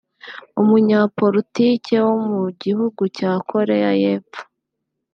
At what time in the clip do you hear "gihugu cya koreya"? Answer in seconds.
2.61-3.91